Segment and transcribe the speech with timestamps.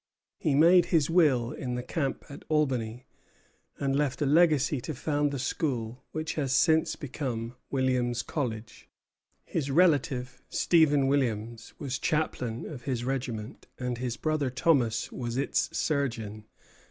[0.39, 3.05] He made his will in the camp at Albany,
[3.77, 8.89] and left a legacy to found the school which has since become Williams College.
[9.45, 15.69] His relative, Stephen Williams, was chaplain of his regiment, and his brother Thomas was its
[15.77, 16.45] surgeon.